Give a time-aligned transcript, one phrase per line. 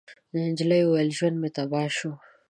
[0.45, 2.11] نجلۍ وويل: ژوند مې تباه شو.